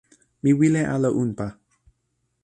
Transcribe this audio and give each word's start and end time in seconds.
mi 0.41 0.51
wile 0.59 0.81
ala 0.95 1.09
unpa. 1.21 1.47